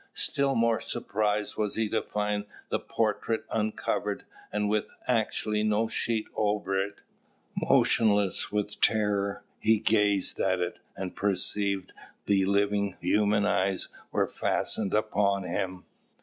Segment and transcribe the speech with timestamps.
[0.15, 6.27] Still more surprised was he to find the portrait uncovered, and with actually no sheet
[6.35, 7.03] over it.
[7.55, 14.25] Motionless with terror, he gazed at it, and perceived that the living, human eyes were
[14.25, 15.85] fastened upon him.